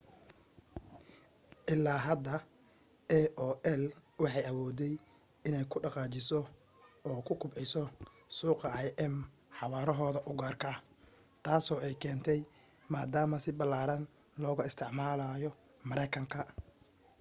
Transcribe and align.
ilaa 1.73 1.99
hadda 2.07 2.33
aol 3.17 3.83
waxay 4.23 4.45
awooday 4.51 4.93
inay 5.47 5.65
ku 5.71 5.77
dhaqaajiso 5.83 6.39
oo 7.07 7.19
ku 7.27 7.33
kubciso 7.41 7.83
suuqa 8.37 8.67
im 9.05 9.15
xawaarahooda 9.57 10.19
u 10.29 10.31
gaarka 10.41 10.67
ah 10.73 10.79
taasoo 11.43 11.79
ay 11.87 11.95
keentay 12.01 12.39
maadaama 12.91 13.37
si 13.43 13.49
ballaaran 13.59 14.03
looga 14.43 14.67
isticmaalo 14.69 15.27
maraykanka 15.89 16.39